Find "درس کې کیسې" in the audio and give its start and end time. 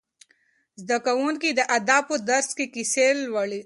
2.29-3.07